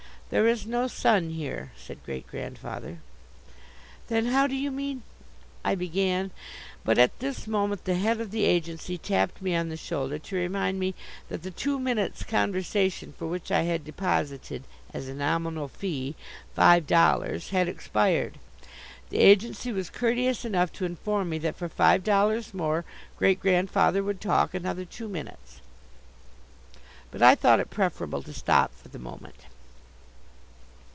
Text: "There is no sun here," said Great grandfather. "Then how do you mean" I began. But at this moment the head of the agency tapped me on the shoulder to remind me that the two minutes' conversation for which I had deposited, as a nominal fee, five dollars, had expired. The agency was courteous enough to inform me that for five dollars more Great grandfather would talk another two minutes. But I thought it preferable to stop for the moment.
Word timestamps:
"There 0.33 0.47
is 0.47 0.65
no 0.65 0.87
sun 0.87 1.31
here," 1.31 1.73
said 1.75 2.05
Great 2.05 2.25
grandfather. 2.25 2.99
"Then 4.07 4.27
how 4.27 4.47
do 4.47 4.55
you 4.55 4.71
mean" 4.71 5.03
I 5.71 5.75
began. 5.75 6.31
But 6.85 6.97
at 6.97 7.19
this 7.19 7.47
moment 7.47 7.83
the 7.83 7.95
head 7.95 8.21
of 8.21 8.31
the 8.31 8.45
agency 8.45 8.97
tapped 8.97 9.41
me 9.41 9.53
on 9.57 9.67
the 9.67 9.75
shoulder 9.75 10.17
to 10.19 10.35
remind 10.37 10.79
me 10.79 10.95
that 11.27 11.43
the 11.43 11.51
two 11.51 11.77
minutes' 11.77 12.23
conversation 12.23 13.11
for 13.17 13.27
which 13.27 13.51
I 13.51 13.63
had 13.63 13.83
deposited, 13.83 14.63
as 14.93 15.09
a 15.09 15.13
nominal 15.13 15.67
fee, 15.67 16.15
five 16.55 16.87
dollars, 16.87 17.49
had 17.49 17.67
expired. 17.67 18.39
The 19.09 19.17
agency 19.19 19.73
was 19.73 19.89
courteous 19.89 20.45
enough 20.45 20.71
to 20.75 20.85
inform 20.85 21.27
me 21.27 21.39
that 21.39 21.57
for 21.57 21.67
five 21.67 22.05
dollars 22.05 22.53
more 22.53 22.85
Great 23.17 23.41
grandfather 23.41 24.01
would 24.01 24.21
talk 24.21 24.53
another 24.53 24.85
two 24.85 25.09
minutes. 25.09 25.59
But 27.11 27.21
I 27.21 27.35
thought 27.35 27.59
it 27.59 27.69
preferable 27.69 28.23
to 28.23 28.31
stop 28.33 28.73
for 28.73 28.87
the 28.87 28.97
moment. 28.97 29.35